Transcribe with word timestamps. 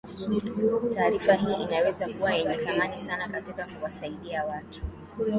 Taarifa 0.89 1.33
hii 1.33 1.53
inaweza 1.63 2.09
kuwa 2.09 2.33
yenye 2.33 2.57
thamani 2.57 2.97
sana 2.97 3.29
katika 3.29 3.65
kuwasaidia 3.67 4.45
watu 4.45 4.81